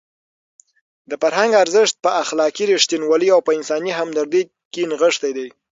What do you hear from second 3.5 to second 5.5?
انساني همدردۍ کې نغښتی دی.